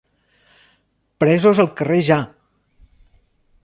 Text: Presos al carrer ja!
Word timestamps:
Presos 1.25 1.63
al 1.67 1.71
carrer 1.83 2.01
ja! 2.11 2.21